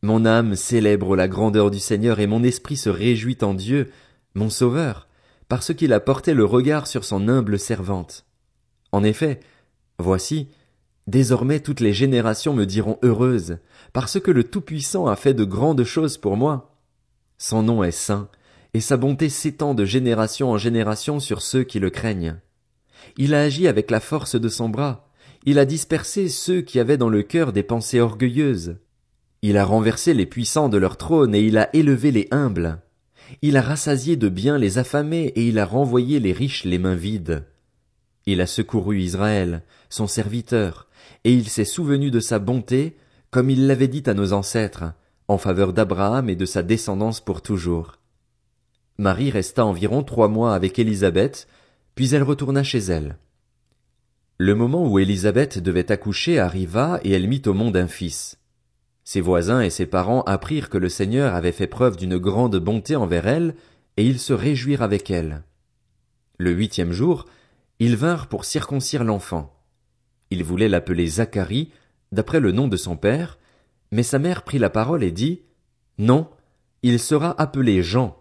mon 0.00 0.24
âme 0.24 0.56
célèbre 0.56 1.14
la 1.14 1.28
grandeur 1.28 1.70
du 1.70 1.78
Seigneur 1.78 2.20
et 2.20 2.26
mon 2.26 2.42
esprit 2.42 2.78
se 2.78 2.88
réjouit 2.88 3.36
en 3.42 3.52
Dieu, 3.52 3.90
mon 4.34 4.48
Sauveur, 4.48 5.08
parce 5.48 5.74
qu'il 5.74 5.92
a 5.92 6.00
porté 6.00 6.32
le 6.32 6.46
regard 6.46 6.86
sur 6.86 7.04
son 7.04 7.28
humble 7.28 7.58
servante. 7.58 8.24
En 8.92 9.04
effet, 9.04 9.40
voici, 9.98 10.48
désormais 11.06 11.60
toutes 11.60 11.80
les 11.80 11.92
générations 11.92 12.54
me 12.54 12.64
diront 12.64 12.98
heureuse, 13.02 13.58
parce 13.92 14.18
que 14.18 14.30
le 14.30 14.44
Tout-Puissant 14.44 15.06
a 15.06 15.16
fait 15.16 15.34
de 15.34 15.44
grandes 15.44 15.84
choses 15.84 16.16
pour 16.16 16.38
moi. 16.38 16.74
Son 17.36 17.62
nom 17.62 17.84
est 17.84 17.90
saint, 17.90 18.30
et 18.72 18.80
sa 18.80 18.96
bonté 18.96 19.28
s'étend 19.28 19.74
de 19.74 19.84
génération 19.84 20.50
en 20.50 20.56
génération 20.56 21.20
sur 21.20 21.42
ceux 21.42 21.62
qui 21.62 21.78
le 21.78 21.90
craignent. 21.90 22.38
Il 23.16 23.34
a 23.34 23.42
agi 23.42 23.68
avec 23.68 23.90
la 23.90 24.00
force 24.00 24.36
de 24.36 24.48
son 24.48 24.68
bras, 24.68 25.06
il 25.48 25.60
a 25.60 25.64
dispersé 25.64 26.28
ceux 26.28 26.60
qui 26.60 26.80
avaient 26.80 26.96
dans 26.96 27.08
le 27.08 27.22
cœur 27.22 27.52
des 27.52 27.62
pensées 27.62 28.00
orgueilleuses. 28.00 28.78
Il 29.42 29.56
a 29.56 29.64
renversé 29.64 30.12
les 30.12 30.26
puissants 30.26 30.68
de 30.68 30.76
leur 30.76 30.96
trône 30.96 31.36
et 31.36 31.40
il 31.40 31.56
a 31.56 31.74
élevé 31.74 32.10
les 32.10 32.26
humbles. 32.32 32.80
Il 33.42 33.56
a 33.56 33.62
rassasié 33.62 34.16
de 34.16 34.28
bien 34.28 34.58
les 34.58 34.78
affamés 34.78 35.26
et 35.36 35.46
il 35.46 35.60
a 35.60 35.64
renvoyé 35.64 36.18
les 36.18 36.32
riches 36.32 36.64
les 36.64 36.78
mains 36.78 36.96
vides. 36.96 37.44
Il 38.26 38.40
a 38.40 38.46
secouru 38.46 39.00
Israël, 39.00 39.62
son 39.88 40.08
serviteur, 40.08 40.88
et 41.22 41.32
il 41.32 41.48
s'est 41.48 41.64
souvenu 41.64 42.10
de 42.10 42.18
sa 42.18 42.40
bonté, 42.40 42.96
comme 43.30 43.48
il 43.48 43.68
l'avait 43.68 43.86
dit 43.86 44.02
à 44.06 44.14
nos 44.14 44.32
ancêtres, 44.32 44.94
en 45.28 45.38
faveur 45.38 45.72
d'Abraham 45.72 46.28
et 46.28 46.34
de 46.34 46.44
sa 46.44 46.64
descendance 46.64 47.20
pour 47.20 47.40
toujours. 47.40 47.98
Marie 48.98 49.30
resta 49.30 49.64
environ 49.64 50.02
trois 50.02 50.28
mois 50.28 50.56
avec 50.56 50.80
Élisabeth, 50.80 51.46
puis 51.96 52.14
elle 52.14 52.22
retourna 52.22 52.62
chez 52.62 52.78
elle. 52.78 53.16
Le 54.38 54.54
moment 54.54 54.86
où 54.86 54.98
Élisabeth 54.98 55.58
devait 55.58 55.90
accoucher 55.90 56.38
arriva 56.38 57.00
et 57.02 57.10
elle 57.10 57.26
mit 57.26 57.42
au 57.46 57.54
monde 57.54 57.76
un 57.76 57.88
fils. 57.88 58.38
Ses 59.02 59.22
voisins 59.22 59.62
et 59.62 59.70
ses 59.70 59.86
parents 59.86 60.22
apprirent 60.22 60.68
que 60.68 60.78
le 60.78 60.90
Seigneur 60.90 61.34
avait 61.34 61.52
fait 61.52 61.66
preuve 61.66 61.96
d'une 61.96 62.18
grande 62.18 62.56
bonté 62.56 62.96
envers 62.96 63.26
elle, 63.26 63.54
et 63.96 64.04
ils 64.04 64.18
se 64.18 64.34
réjouirent 64.34 64.82
avec 64.82 65.10
elle. 65.10 65.42
Le 66.38 66.50
huitième 66.50 66.92
jour, 66.92 67.24
ils 67.78 67.96
vinrent 67.96 68.26
pour 68.26 68.44
circoncire 68.44 69.02
l'enfant. 69.02 69.58
Ils 70.30 70.44
voulaient 70.44 70.68
l'appeler 70.68 71.06
Zacharie, 71.06 71.70
d'après 72.12 72.40
le 72.40 72.52
nom 72.52 72.68
de 72.68 72.76
son 72.76 72.96
père, 72.96 73.38
mais 73.90 74.02
sa 74.02 74.18
mère 74.18 74.42
prit 74.42 74.58
la 74.58 74.68
parole 74.68 75.02
et 75.02 75.12
dit, 75.12 75.42
Non, 75.96 76.28
il 76.82 76.98
sera 76.98 77.40
appelé 77.40 77.82
Jean. 77.82 78.18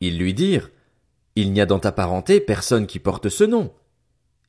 Ils 0.00 0.18
lui 0.18 0.34
dirent, 0.34 0.70
Il 1.36 1.52
n'y 1.52 1.60
a 1.60 1.66
dans 1.66 1.78
ta 1.78 1.92
parenté 1.92 2.40
personne 2.40 2.86
qui 2.86 2.98
porte 2.98 3.28
ce 3.28 3.44
nom. 3.44 3.72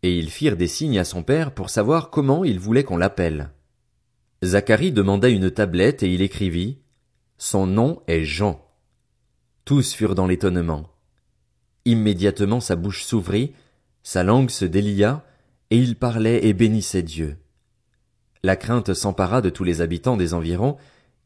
Et 0.04 0.18
ils 0.18 0.30
firent 0.30 0.56
des 0.56 0.68
signes 0.68 1.00
à 1.00 1.04
son 1.04 1.22
père 1.22 1.54
pour 1.54 1.70
savoir 1.70 2.10
comment 2.10 2.46
il 2.46 2.60
voulait 2.60 2.86
qu'on 2.86 2.98
l'appelle. 2.98 3.52
Zacharie 4.44 4.94
demanda 4.94 5.28
une 5.28 5.52
tablette 5.52 6.02
et 6.02 6.14
il 6.14 6.22
écrivit, 6.22 6.80
Son 7.38 7.68
nom 7.68 8.02
est 8.08 8.24
Jean. 8.24 8.66
Tous 9.66 9.94
furent 9.94 10.16
dans 10.16 10.28
l'étonnement. 10.28 10.90
Immédiatement 11.84 12.62
sa 12.62 12.78
bouche 12.78 13.04
s'ouvrit, 13.04 13.54
sa 14.02 14.24
langue 14.24 14.50
se 14.50 14.64
délia, 14.64 15.26
et 15.72 15.78
il 15.78 15.98
parlait 15.98 16.46
et 16.46 16.54
bénissait 16.54 17.04
Dieu. 17.04 17.38
La 18.44 18.56
crainte 18.56 18.94
s'empara 18.94 19.42
de 19.42 19.50
tous 19.50 19.66
les 19.66 19.82
habitants 19.82 20.16
des 20.16 20.34
environs, 20.34 20.78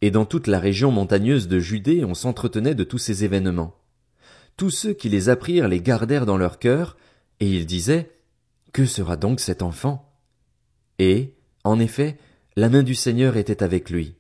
et 0.02 0.10
dans 0.10 0.26
toute 0.26 0.48
la 0.48 0.60
région 0.60 0.90
montagneuse 0.90 1.48
de 1.48 1.60
Judée 1.60 2.04
on 2.04 2.16
s'entretenait 2.16 2.74
de 2.74 2.84
tous 2.84 2.98
ces 2.98 3.24
événements. 3.24 3.81
Tous 4.62 4.70
ceux 4.70 4.94
qui 4.94 5.10
les 5.10 5.30
apprirent 5.30 5.68
les 5.68 5.82
gardèrent 5.82 6.28
dans 6.28 6.38
leur 6.38 6.60
cœur, 6.60 6.96
et 7.40 7.50
ils 7.50 7.66
disaient, 7.66 8.12
Que 8.74 8.86
sera 8.86 9.18
donc 9.18 9.40
cet 9.40 9.64
enfant? 9.64 10.14
Et, 11.00 11.34
en 11.64 11.80
effet, 11.80 12.20
la 12.56 12.70
main 12.70 12.84
du 12.84 12.94
Seigneur 12.94 13.38
était 13.38 13.64
avec 13.64 13.90
lui. 13.90 14.18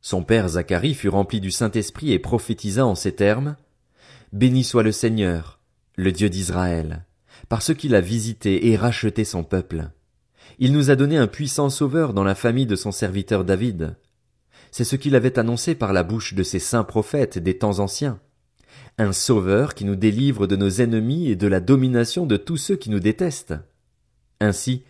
Son 0.00 0.24
père 0.24 0.48
Zacharie 0.48 0.94
fut 0.94 1.10
rempli 1.10 1.42
du 1.42 1.50
Saint-Esprit 1.50 2.12
et 2.12 2.18
prophétisa 2.18 2.86
en 2.86 2.94
ces 2.94 3.14
termes. 3.14 3.54
Béni 4.32 4.64
soit 4.64 4.82
le 4.82 4.92
Seigneur, 4.92 5.60
le 5.96 6.10
Dieu 6.10 6.30
d'Israël, 6.30 7.04
parce 7.50 7.74
qu'il 7.74 7.94
a 7.94 8.00
visité 8.00 8.68
et 8.68 8.76
racheté 8.76 9.24
son 9.24 9.44
peuple. 9.44 9.90
Il 10.58 10.72
nous 10.72 10.88
a 10.88 10.96
donné 10.96 11.18
un 11.18 11.26
puissant 11.26 11.68
sauveur 11.68 12.14
dans 12.14 12.24
la 12.24 12.34
famille 12.34 12.64
de 12.64 12.76
son 12.76 12.92
serviteur 12.92 13.44
David. 13.44 13.98
C'est 14.70 14.84
ce 14.84 14.96
qu'il 14.96 15.14
avait 15.14 15.38
annoncé 15.38 15.74
par 15.74 15.92
la 15.92 16.02
bouche 16.02 16.32
de 16.32 16.44
ses 16.44 16.60
saints 16.60 16.82
prophètes 16.82 17.36
des 17.36 17.58
temps 17.58 17.78
anciens. 17.80 18.18
Un 18.98 19.12
sauveur 19.12 19.74
qui 19.74 19.84
nous 19.84 19.94
délivre 19.94 20.46
de 20.46 20.56
nos 20.56 20.70
ennemis 20.70 21.28
et 21.28 21.36
de 21.36 21.46
la 21.46 21.60
domination 21.60 22.24
de 22.24 22.38
tous 22.38 22.56
ceux 22.56 22.76
qui 22.76 22.88
nous 22.88 23.00
détestent. 23.00 23.54
Ainsi, 24.40 24.84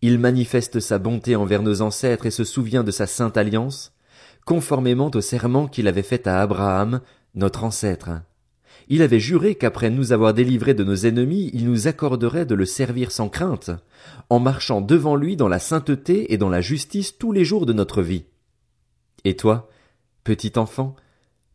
il 0.00 0.18
manifeste 0.18 0.80
sa 0.80 0.98
bonté 0.98 1.36
envers 1.36 1.62
nos 1.62 1.82
ancêtres 1.82 2.24
et 2.24 2.30
se 2.30 2.44
souvient 2.44 2.82
de 2.82 2.90
sa 2.90 3.06
sainte 3.06 3.36
alliance, 3.36 3.92
conformément 4.46 5.10
au 5.14 5.20
serment 5.20 5.68
qu'il 5.68 5.86
avait 5.86 6.02
fait 6.02 6.26
à 6.26 6.40
Abraham, 6.40 7.02
notre 7.34 7.64
ancêtre. 7.64 8.10
Il 8.88 9.02
avait 9.02 9.20
juré 9.20 9.54
qu'après 9.54 9.90
nous 9.90 10.12
avoir 10.12 10.32
délivrés 10.32 10.74
de 10.74 10.82
nos 10.82 10.96
ennemis, 10.96 11.50
il 11.52 11.66
nous 11.66 11.86
accorderait 11.88 12.46
de 12.46 12.54
le 12.54 12.64
servir 12.64 13.12
sans 13.12 13.28
crainte, 13.28 13.70
en 14.30 14.40
marchant 14.40 14.80
devant 14.80 15.14
lui 15.14 15.36
dans 15.36 15.48
la 15.48 15.58
sainteté 15.58 16.32
et 16.32 16.38
dans 16.38 16.48
la 16.48 16.62
justice 16.62 17.18
tous 17.18 17.32
les 17.32 17.44
jours 17.44 17.66
de 17.66 17.74
notre 17.74 18.00
vie. 18.00 18.24
Et 19.24 19.36
toi, 19.36 19.68
petit 20.24 20.52
enfant, 20.56 20.96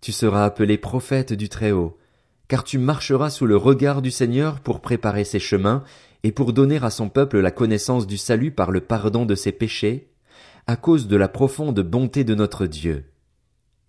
tu 0.02 0.12
seras 0.12 0.46
appelé 0.46 0.78
prophète 0.78 1.34
du 1.34 1.50
Très-Haut, 1.50 1.98
car 2.48 2.64
tu 2.64 2.78
marcheras 2.78 3.30
sous 3.30 3.46
le 3.46 3.58
regard 3.58 4.02
du 4.02 4.12
Seigneur 4.12 4.60
pour 4.60 4.82
préparer 4.82 5.24
ses 5.24 5.40
chemins 5.40 5.84
et 6.24 6.32
pour 6.32 6.54
donner 6.54 6.78
à 6.82 6.90
son 6.90 7.10
peuple 7.10 7.40
la 7.40 7.52
connaissance 7.52 8.08
du 8.08 8.18
salut 8.18 8.52
par 8.52 8.72
le 8.72 8.82
pardon 8.82 9.26
de 9.26 9.36
ses 9.36 9.52
péchés, 9.52 10.12
à 10.66 10.76
cause 10.76 11.08
de 11.08 11.18
la 11.18 11.28
profonde 11.28 11.80
bonté 11.82 12.24
de 12.24 12.36
notre 12.36 12.66
Dieu. 12.66 13.06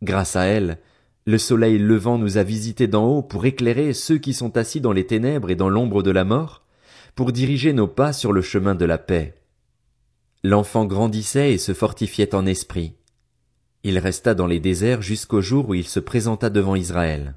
Grâce 0.02 0.36
à 0.36 0.44
elle, 0.44 0.78
le 1.26 1.38
soleil 1.38 1.78
levant 1.78 2.18
nous 2.18 2.38
a 2.38 2.42
visités 2.42 2.86
d'en 2.86 3.06
haut 3.06 3.22
pour 3.22 3.44
éclairer 3.44 3.92
ceux 3.92 4.18
qui 4.18 4.32
sont 4.32 4.56
assis 4.56 4.80
dans 4.80 4.92
les 4.92 5.06
ténèbres 5.06 5.50
et 5.50 5.56
dans 5.56 5.68
l'ombre 5.68 6.02
de 6.02 6.10
la 6.10 6.24
mort, 6.24 6.62
pour 7.14 7.32
diriger 7.32 7.72
nos 7.72 7.88
pas 7.88 8.12
sur 8.12 8.32
le 8.32 8.42
chemin 8.42 8.74
de 8.74 8.84
la 8.84 8.96
paix. 8.96 9.34
L'enfant 10.44 10.86
grandissait 10.86 11.52
et 11.52 11.58
se 11.58 11.74
fortifiait 11.74 12.34
en 12.34 12.46
esprit. 12.46 12.97
Il 13.85 13.99
resta 13.99 14.35
dans 14.35 14.47
les 14.47 14.58
déserts 14.58 15.02
jusqu'au 15.02 15.40
jour 15.40 15.68
où 15.68 15.75
il 15.75 15.87
se 15.87 16.00
présenta 16.00 16.50
devant 16.50 16.75
Israël. 16.75 17.37